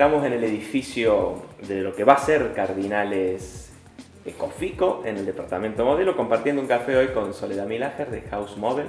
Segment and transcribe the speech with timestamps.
[0.00, 3.70] Estamos en el edificio de lo que va a ser Cardinales
[4.24, 8.86] Ecofico, en el departamento modelo, compartiendo un café hoy con Soledad Milager de House Model.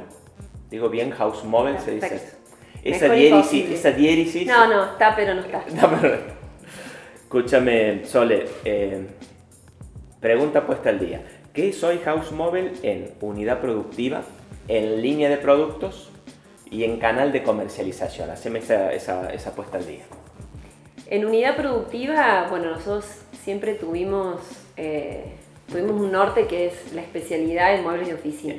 [0.70, 2.30] Digo bien, House Model se dice.
[2.82, 4.48] Esa Mejor diéresis, esa diéresis.
[4.48, 5.66] No, no, está, pero no está.
[5.82, 6.18] No, pero-
[7.16, 8.46] Escúchame, Sole.
[8.64, 9.06] eh,
[10.22, 11.24] pregunta puesta al día.
[11.52, 14.22] ¿Qué es hoy House Mobile en unidad productiva,
[14.70, 16.10] en línea de productos
[16.70, 18.30] y en canal de comercialización?
[18.30, 20.04] Haceme esa, esa, esa puesta al día.
[21.12, 23.06] En unidad productiva, bueno, nosotros
[23.44, 24.40] siempre tuvimos,
[24.78, 25.26] eh,
[25.70, 28.56] tuvimos un norte que es la especialidad en muebles de oficina.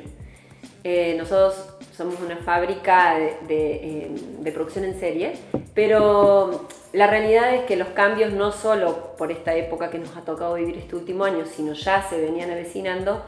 [0.83, 1.55] Eh, nosotros
[1.97, 4.11] somos una fábrica de, de, eh,
[4.41, 5.33] de producción en serie,
[5.73, 10.21] pero la realidad es que los cambios no solo por esta época que nos ha
[10.21, 13.23] tocado vivir este último año, sino ya se venían avecinando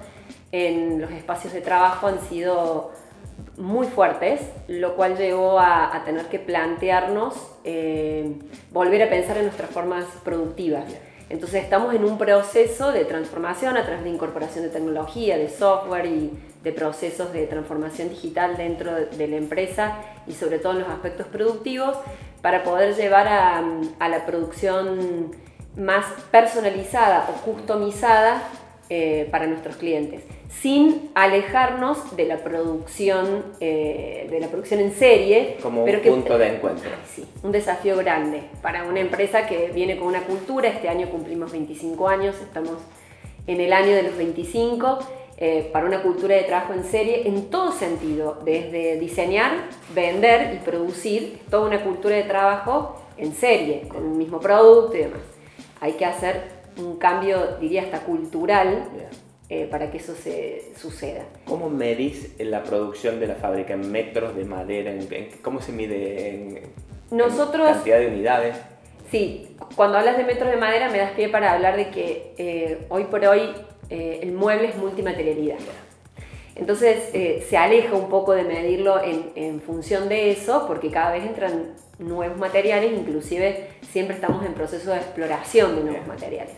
[0.51, 2.91] en los espacios de trabajo han sido
[3.57, 7.33] muy fuertes, lo cual llevó a, a tener que plantearnos
[7.63, 8.33] eh,
[8.71, 10.85] volver a pensar en nuestras formas productivas.
[11.29, 16.05] Entonces estamos en un proceso de transformación a través de incorporación de tecnología, de software
[16.05, 16.31] y
[16.63, 19.97] de procesos de transformación digital dentro de, de la empresa
[20.27, 21.97] y sobre todo en los aspectos productivos
[22.41, 23.63] para poder llevar a,
[23.99, 25.31] a la producción
[25.75, 28.43] más personalizada o customizada
[28.89, 35.57] eh, para nuestros clientes, sin alejarnos de la producción, eh, de la producción en serie.
[35.61, 36.89] Como un pero que- punto de encuentro.
[37.15, 40.69] Sí, un desafío grande para una empresa que viene con una cultura.
[40.69, 42.73] Este año cumplimos 25 años, estamos
[43.47, 44.99] en el año de los 25.
[45.37, 49.51] eh, para una cultura de trabajo en serie en todo sentido, desde diseñar,
[49.93, 55.01] vender y producir, toda una cultura de trabajo en serie, con un mismo producto y
[55.01, 55.19] demás.
[55.81, 56.41] Hay que hacer
[56.77, 59.09] un cambio, diría hasta cultural, Bien.
[59.49, 61.23] Eh, para que eso se suceda.
[61.45, 64.91] ¿Cómo medís la producción de la fábrica en metros de madera?
[64.91, 66.63] ¿En, en- ¿Cómo se mide en, en
[67.11, 68.55] Nosotros- cantidad de unidades?
[69.11, 72.85] Sí, cuando hablas de metros de madera me das pie para hablar de que eh,
[72.89, 73.51] hoy por hoy
[73.91, 75.57] eh, el mueble es multimaterialidad.
[76.55, 77.09] Entonces
[77.49, 81.73] se aleja un poco de medirlo en, en función de eso, porque cada vez entran
[81.99, 86.07] nuevos materiales, inclusive siempre estamos en proceso de exploración de nuevos Bien.
[86.07, 86.53] materiales.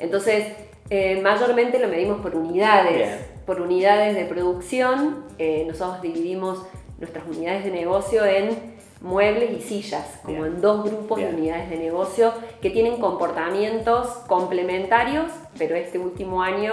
[0.00, 0.48] Entonces,
[0.90, 3.18] eh, mayormente lo medimos por unidades, Bien.
[3.44, 5.24] por unidades de producción.
[5.38, 6.62] Eh, nosotros dividimos
[6.98, 10.54] nuestras unidades de negocio en muebles y sillas, como Bien.
[10.54, 11.30] en dos grupos Bien.
[11.30, 16.72] de unidades de negocio que tienen comportamientos complementarios, pero este último año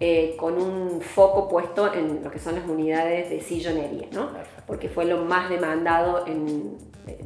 [0.00, 4.28] eh, con un foco puesto en lo que son las unidades de sillonería, ¿no?
[4.66, 6.76] Porque fue lo más demandado en,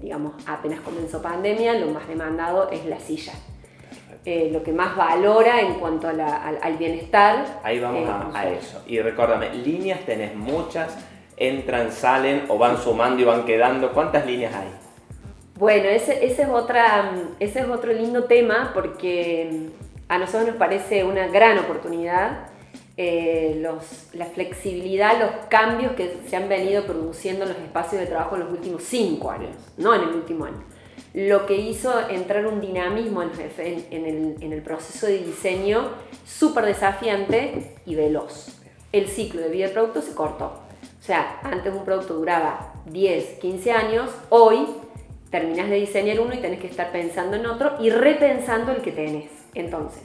[0.03, 3.33] digamos, apenas comenzó pandemia, lo más demandado es la silla.
[4.31, 7.61] Eh, lo que más valora en cuanto a la- al, al bienestar.
[7.63, 8.83] Ahí vamos eh, a, eso.
[8.87, 10.99] Y recuérdame, líneas tenés muchas,
[11.39, 13.91] entran, salen o van sumando y van quedando.
[13.93, 14.69] ¿Cuántas líneas hay?
[15.55, 20.57] Bueno, ese, ese es otra, ese es otro lindo tema porque mm, a nosotros nos
[20.57, 22.49] parece una gran oportunidad
[22.99, 28.07] eh, los- la flexibilidad, los cambios que se han venido produciendo en los espacios de
[28.09, 30.63] trabajo en los últimos cinco años, no en el último año.
[31.15, 33.31] Lo que hizo entrar un dinamismo en,
[33.91, 35.89] el, el proceso de diseño
[36.27, 38.49] súper desafiante y veloz.
[38.93, 40.47] El ciclo de vida del producto se cortó.
[40.47, 44.67] O sea, antes un producto duraba 10, 15 años, hoy
[45.31, 48.93] terminás de diseñar uno y tenés que estar pensando en otro y repensando el que
[48.93, 49.31] tenés.
[49.55, 50.03] Entonces,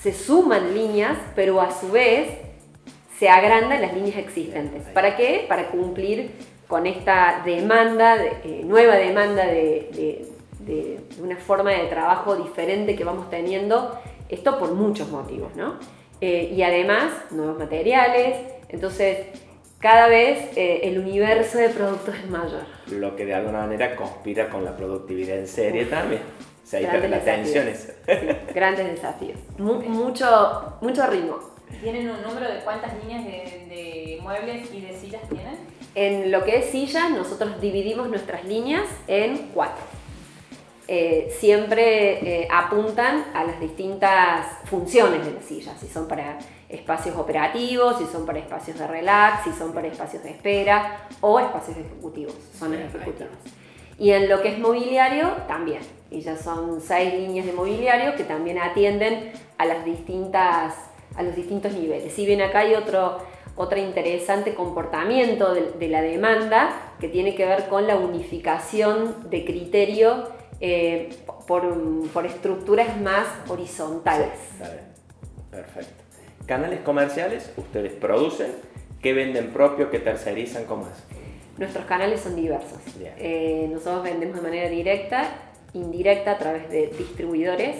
[0.00, 2.30] se suman líneas, pero a su vez
[3.18, 4.82] se agrandan las líneas existentes.
[4.94, 5.44] ¿Para qué?
[5.48, 6.30] Para cumplir
[6.68, 10.28] con esta demanda, de- eh, nueva demanda de, de-
[10.60, 13.98] de una forma de trabajo diferente que vamos teniendo.
[14.28, 15.76] Esto por muchos motivos, ¿no?
[16.20, 18.36] Eh, y además, nuevos materiales.
[18.68, 19.18] Entonces,
[19.78, 22.64] cada vez eh, el universo de productos es mayor.
[22.90, 26.20] Lo que de alguna manera conspira con la productividad en serie también.
[26.20, 27.64] O sea, ahí la tensión.
[27.74, 29.38] Sí, grandes desafíos.
[29.56, 31.38] Mu- mucho, mucho ritmo.
[31.82, 35.56] ¿Tienen un número de cuántas líneas de, de muebles y de sillas tienen?
[35.94, 39.84] En lo que es sillas, nosotros dividimos nuestras líneas en cuatro.
[40.90, 47.14] Eh, siempre eh, apuntan a las distintas funciones de las sillas, si son para espacios
[47.14, 51.76] operativos, si son para espacios de relax, si son para espacios de espera o espacios
[51.76, 53.34] ejecutivos, zonas ejecutivas.
[53.98, 55.82] Y en lo que es mobiliario, también.
[56.10, 60.74] Y ya son seis líneas de mobiliario que también atienden a, las distintas,
[61.18, 62.12] a los distintos niveles.
[62.14, 63.18] Si bien acá hay otro,
[63.56, 69.44] otro interesante comportamiento de, de la demanda que tiene que ver con la unificación de
[69.44, 70.28] criterio
[70.60, 71.10] eh,
[71.46, 71.76] por,
[72.14, 74.30] por estructuras más horizontales.
[75.50, 76.04] Perfecto.
[76.46, 78.52] Canales comerciales, ustedes producen,
[79.02, 81.58] ¿qué venden propio, qué tercerizan, cómo es?
[81.58, 82.78] Nuestros canales son diversos.
[82.96, 83.12] Bien.
[83.18, 85.28] Eh, nosotros vendemos de manera directa
[85.74, 87.76] indirecta a través de distribuidores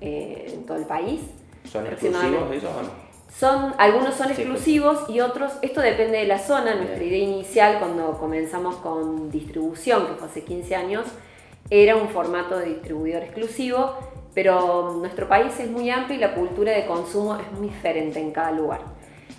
[0.00, 1.20] eh, en todo el país.
[1.64, 3.10] ¿Son exclusivos ellos o no?
[3.30, 6.74] Son, algunos son Sí, exclusivos y otros, esto depende de la zona.
[6.74, 7.08] Nuestra Bien.
[7.08, 11.06] idea inicial cuando comenzamos con distribución, que fue hace 15 años,
[11.70, 13.96] era un formato de distribuidor exclusivo,
[14.34, 18.32] pero nuestro país es muy amplio y la cultura de consumo es muy diferente en
[18.32, 18.80] cada lugar.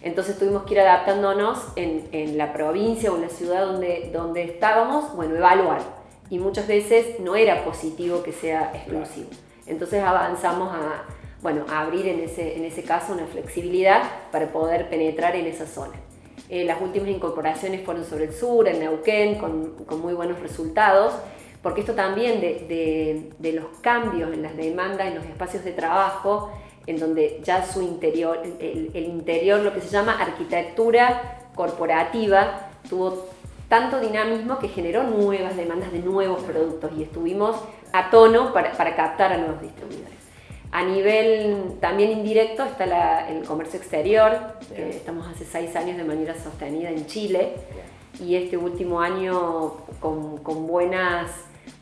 [0.01, 4.43] Entonces tuvimos que ir adaptándonos en, en la provincia o en la ciudad donde, donde
[4.43, 5.81] estábamos, bueno, evaluar.
[6.29, 9.29] Y muchas veces no era positivo que sea exclusivo.
[9.67, 11.03] Entonces avanzamos a,
[11.41, 15.93] bueno, abrir en ese, en ese caso una flexibilidad para poder penetrar en esa zona.
[16.49, 21.13] Eh, las últimas incorporaciones fueron sobre el sur, en Neuquén, con, con muy buenos resultados,
[21.63, 25.71] porque esto también de, de- de los cambios en las demandas, en los espacios de
[25.71, 26.51] trabajo,
[26.87, 33.27] en donde ya su interior, el, el interior, lo que se llama arquitectura corporativa, tuvo
[33.69, 37.55] tanto dinamismo que generó nuevas demandas de nuevos productos y estuvimos
[37.93, 40.20] a tono para, para captar a nuevos distribuidores.
[40.71, 44.37] A nivel también indirecto está la- el comercio exterior,
[44.73, 47.53] que estamos hace seis años de manera sostenida en Chile.
[48.21, 51.29] Y este último año con, con buenas,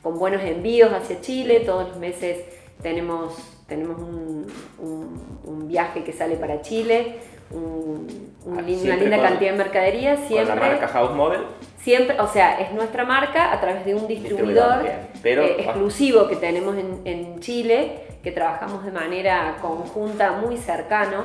[0.02, 2.38] con buenos envíos hacia Chile, todos los meses
[2.82, 3.36] tenemos,
[3.68, 4.48] tenemos un,
[4.80, 7.18] un- un viaje que sale para Chile,
[7.52, 8.08] un-
[8.42, 11.42] Ah, una linda con- cantidad de mercadería, siempre, Con la marca House Model.
[11.80, 15.10] siempre, o sea, es nuestra marca a través de un distribuidor, Distribuidor.
[15.22, 21.24] Pero- eh, exclusivo que tenemos en, en Chile, que trabajamos de manera conjunta, muy cercano.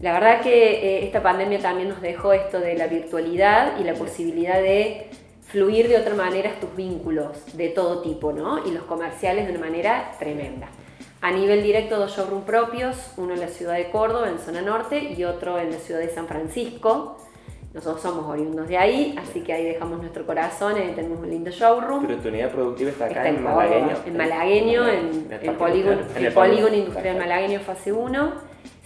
[0.00, 3.94] La verdad que eh, esta pandemia también nos dejó esto de la virtualidad y la
[3.94, 5.10] posibilidad de
[5.42, 8.66] fluir de otra manera tus vínculos de todo tipo, ¿no?
[8.66, 10.68] Y los comerciales de una manera tremenda.
[11.20, 15.12] A nivel directo, dos showroom propios, uno en la ciudad de Córdoba, en zona norte,
[15.14, 17.18] y otro en la ciudad de San Francisco.
[17.72, 21.50] Nosotros somos oriundos de ahí, así que ahí dejamos nuestro corazón, ahí tenemos un lindo
[21.50, 22.04] showroom.
[22.04, 23.86] Pero tu unidad productiva está acá Está en, en Malagueño.
[23.86, 27.92] Malagueño, en Malagueño, en, el el Parque polígono, Industrial, en el polígono industrial malagueño fase
[27.92, 28.32] 1.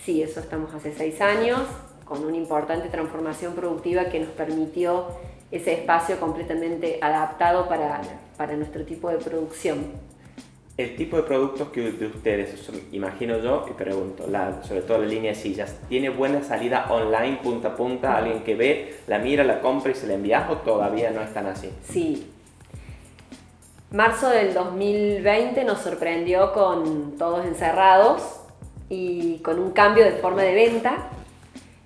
[0.04, 1.60] Sí, eso estamos hace seis años,
[2.04, 5.06] con una importante transformación productiva que nos permitió
[5.50, 8.02] ese espacio completamente adaptado para,
[8.36, 9.78] para nuestro tipo de producción.
[10.76, 15.06] El tipo de productos que de ustedes, imagino yo, y pregunto, la, sobre todo la
[15.06, 18.16] línea de sillas, ¿tiene buena salida online, punta a punta?
[18.16, 21.46] ¿Alguien que ve, la mira, la compra y se la envía o todavía no están
[21.46, 21.70] así?
[21.88, 22.28] Sí.
[23.92, 28.40] Marzo del 2020 nos sorprendió con todos encerrados
[28.88, 31.08] y con un cambio de forma de venta.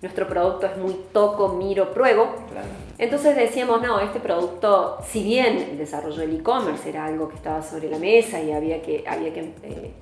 [0.01, 2.27] Nuestro producto es muy toco, miro, pruebo.
[2.51, 2.69] Claro.
[2.99, 7.63] Entonces decíamos, no, este producto, si bien el desarrollo del e-commerce era algo que estaba
[7.63, 9.93] sobre la mesa y había que, había que eh,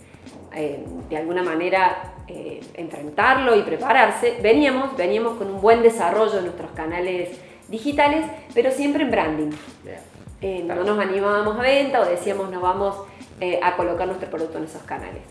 [0.55, 6.43] eh, de alguna manera eh, enfrentarlo y prepararse, veníamos, veníamos con un buen desarrollo de
[6.43, 7.31] nuestros canales
[7.69, 9.51] digitales, pero siempre en branding.
[9.87, 10.85] Eh, Claro.
[10.85, 12.95] No nos animábamos a venta o decíamos no vamos
[13.63, 15.23] a colocar nuestro producto en esos canales.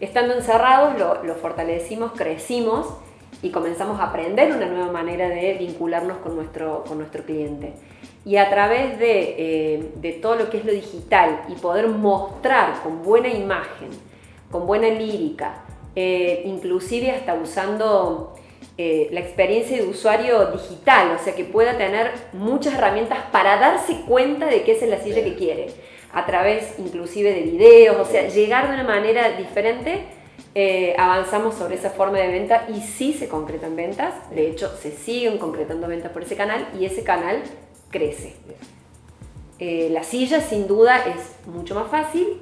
[0.00, 2.86] Estando encerrados lo, lo fortalecimos, crecimos
[3.42, 7.72] y comenzamos a aprender una nueva manera de vincularnos con nuestro, con nuestro cliente.
[8.24, 12.82] Y a través de, eh, de todo lo que es lo digital y poder mostrar
[12.82, 13.88] con buena imagen,
[14.50, 15.64] con buena lírica,
[15.96, 18.34] eh, inclusive hasta usando
[18.78, 24.02] eh, la experiencia de usuario digital, o sea que pueda tener muchas herramientas para darse
[24.06, 25.66] cuenta de que esa es la silla que quiere,
[26.12, 30.04] a través inclusive de videos, o sea, llegar de una manera diferente,
[30.54, 34.90] eh, avanzamos sobre esa forma de venta y sí se concretan ventas, de hecho se
[34.92, 37.42] siguen concretando ventas por ese canal y ese canal
[37.90, 38.34] crece.
[39.58, 42.40] Eh, la silla sin duda es mucho más fácil,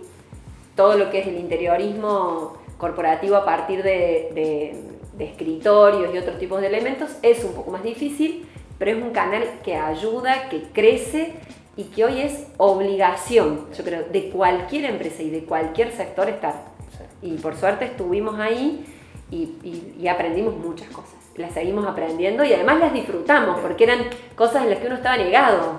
[0.76, 4.76] todo lo que es el interiorismo corporativo a partir de, de-
[5.18, 8.46] de escritorios y otros tipos de elementos es un poco más difícil,
[8.78, 11.32] pero es un canal que ayuda, que crece
[11.76, 16.67] y que hoy es obligación, yo creo, de cualquier empresa y de cualquier sector estar.
[17.22, 18.84] Y por suerte estuvimos ahí
[19.30, 21.14] y, y- y aprendimos muchas cosas.
[21.36, 24.00] Las seguimos aprendiendo y además las disfrutamos porque eran
[24.34, 25.74] cosas en las que uno estaba negado.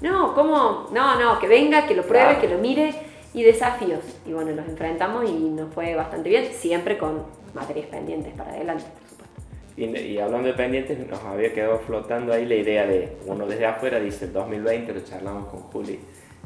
[0.00, 0.88] No, ¿cómo?
[0.92, 2.40] No, no, que venga, que lo pruebe, Claro.
[2.40, 2.94] que lo mire
[3.32, 4.00] y desafíos.
[4.26, 7.22] Y bueno, los enfrentamos y nos fue bastante bien, siempre con
[7.54, 9.34] materias pendientes para adelante, por supuesto.
[9.76, 9.84] Y,
[10.14, 14.00] y hablando de pendientes, nos había quedado flotando ahí la idea de, uno desde afuera
[14.00, 15.98] dice 2020, lo charlamos con Juli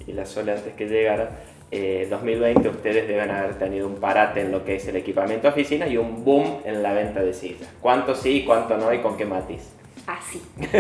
[0.07, 1.31] y la Sole antes que llegara,
[1.71, 5.53] eh, 2020 ustedes deben haber tenido un parate en lo que es el equipamiento de
[5.53, 7.69] oficina y un boom en la venta de sillas.
[7.81, 9.63] ¿Cuánto sí, cuánto no y con qué matiz?
[10.07, 10.43] Así.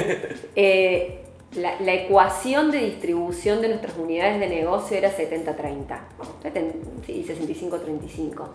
[0.56, 1.20] Eh,
[1.56, 5.98] la, la ecuación de distribución de nuestras unidades de negocio era 70-30,
[6.42, 6.72] Seten-
[7.06, 8.48] sí, 65-35.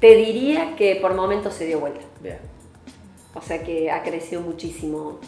[0.00, 2.00] Te diría que por momentos se dio vuelta.
[2.20, 2.38] Bien.
[3.34, 5.18] O sea que ha crecido muchísimo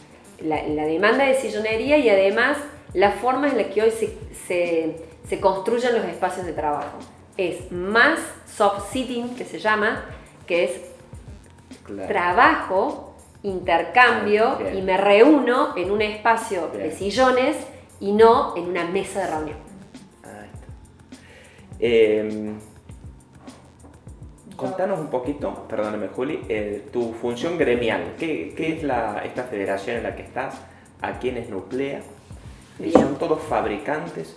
[0.40, 2.56] la, la demanda de sillonería y además
[2.94, 4.14] la forma en la que hoy se,
[4.46, 4.96] se-
[5.28, 6.98] se construyen los espacios de trabajo.
[7.36, 8.18] es más
[8.50, 10.02] soft sitting, que se llama,
[10.46, 10.80] que es
[11.84, 12.08] Claro.
[12.08, 14.78] trabajo, intercambio Ah, bien.
[14.78, 17.56] y me reúno en un espacio de sillones
[18.00, 19.58] y no en una mesa de reunión.
[20.24, 20.66] Ahí está.
[21.78, 22.54] Eh,
[24.56, 28.14] contanos un poquito, perdóname Juli, eh, tu función gremial.
[28.18, 30.54] ¿Qué, qué es la, esta federación en la que estás?
[31.02, 31.98] ¿A quiénes nuclea?
[31.98, 32.02] Eh,
[32.78, 32.92] Bien.
[32.92, 34.34] ¿Son todos fabricantes?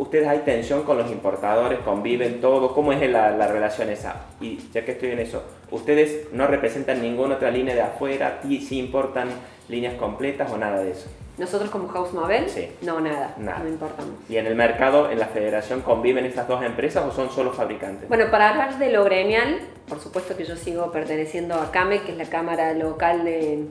[0.00, 1.80] ¿Ustedes hay tensión con los importadores?
[1.80, 2.72] ¿Conviven todo?
[2.74, 4.28] ¿Cómo es la, la relación esa?
[4.40, 8.40] Y ya que estoy en eso, ¿ustedes no representan ninguna otra línea de afuera?
[8.48, 9.28] ¿Y si importan
[9.68, 11.10] líneas completas o nada de eso?
[11.36, 12.12] Nosotros como House
[12.46, 12.70] Sí.
[12.80, 13.58] no, nada, Nada.
[13.58, 14.14] no importamos.
[14.30, 18.08] ¿Y en el mercado, en la federación, conviven estas dos empresas o son solo fabricantes?
[18.08, 22.12] Bueno, para hablar de lo gremial, por supuesto que yo sigo perteneciendo a CAME, que
[22.12, 23.66] es la Cámara Local de,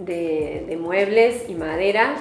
[0.00, 2.14] de, de Muebles y Madera,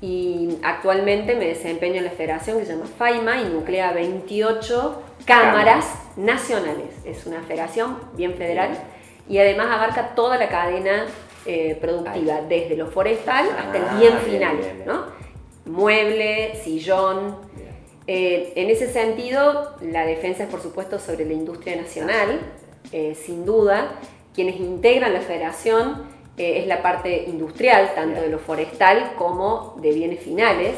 [0.00, 5.86] y actualmente me desempeño en la federación que se llama FAIMA y nuclea 28 cámaras
[6.16, 6.90] nacionales.
[7.04, 8.70] Es una federación bien federal
[9.28, 11.06] y además abarca toda la cadena
[11.46, 14.86] eh, productiva, desde lo forestal hasta Ah, el bien final, bien, bien.
[14.86, 15.04] ¿no?
[15.64, 17.36] Mueble, sillón,
[18.10, 22.40] eh, en ese sentido, la defensa es por supuesto sobre la industria nacional,
[22.90, 23.90] eh, sin duda.
[24.34, 26.04] Quienes integran la federación
[26.38, 30.74] eh, es la parte industrial, tanto de lo forestal como de bienes finales.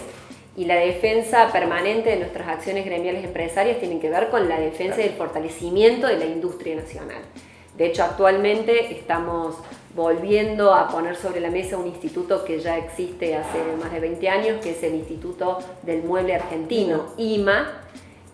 [0.56, 5.00] Y la defensa permanente de nuestras acciones gremiales empresarias tienen que ver con la defensa
[5.00, 7.22] y el fortalecimiento de la industria nacional.
[7.76, 9.56] De hecho, actualmente estamos
[9.94, 14.28] volviendo a poner sobre la mesa un instituto que ya existe hace más de 20
[14.28, 17.80] años, que es el Instituto del Mueble Argentino, IMA,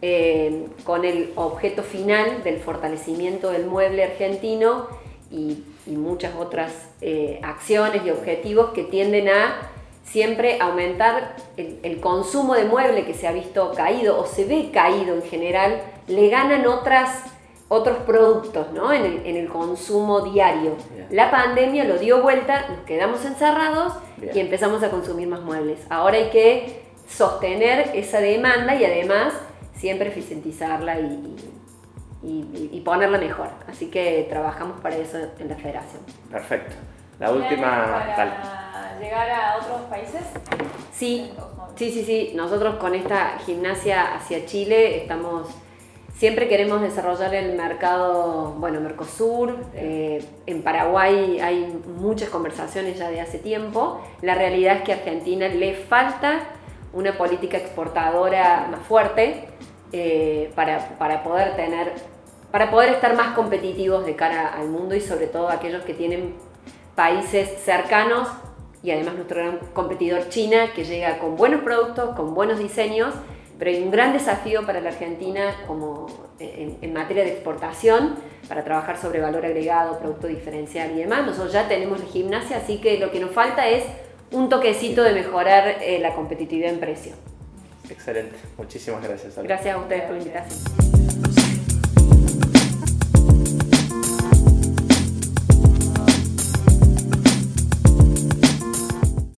[0.02, 4.88] eh, con el objeto final del fortalecimiento del mueble argentino
[5.30, 9.70] y, y muchas otras eh, acciones y objetivos que tienden a
[10.04, 14.70] siempre aumentar el, el consumo de mueble que se ha visto caído o se ve
[14.72, 17.24] caído en general, le ganan otras,
[17.68, 18.92] otros productos ¿no?
[18.92, 20.76] en, el, en el consumo diario.
[20.94, 21.08] Bien.
[21.10, 24.36] La pandemia lo dio vuelta, nos quedamos encerrados Bien.
[24.36, 25.80] y empezamos a consumir más muebles.
[25.90, 29.32] Ahora hay que sostener esa demanda y además
[29.76, 31.50] siempre eficientizarla y, y-
[32.30, 33.48] y- y ponerla mejor.
[33.68, 36.02] Así que trabajamos para eso en la federación.
[36.30, 36.74] Perfecto.
[37.18, 38.14] La ¿Planes última...
[38.16, 40.20] Para llegar a otros países.
[40.92, 41.30] Sí,
[41.76, 42.32] sí, sí, sí.
[42.34, 45.48] Nosotros con esta gimnasia hacia Chile estamos...
[46.14, 49.54] Siempre queremos desarrollar el mercado, bueno, Mercosur.
[49.74, 54.00] eh, en Paraguay hay muchas conversaciones ya de hace tiempo.
[54.22, 56.40] La realidad es que a Argentina le falta
[56.94, 59.46] una política exportadora más fuerte
[59.92, 61.92] eh, para, para poder tener,
[62.50, 66.34] para poder estar más competitivos de cara al mundo y sobre todo aquellos que tienen
[66.94, 68.28] países cercanos
[68.82, 73.14] y además nuestro gran competidor China que llega con buenos productos, con buenos diseños,
[73.58, 76.06] pero hay un gran desafío para la Argentina como
[76.38, 78.14] en, en materia de exportación
[78.48, 81.26] para trabajar sobre valor agregado, producto diferencial y demás.
[81.26, 83.84] Nosotros ya tenemos la gimnasia, así que lo que nos falta es
[84.30, 87.14] un toquecito de mejorar eh, la competitividad en precio.
[87.88, 88.36] Excelente.
[88.56, 89.38] Muchísimas gracias.
[89.38, 89.48] Ale.
[89.48, 90.95] Gracias a ustedes por la invitación.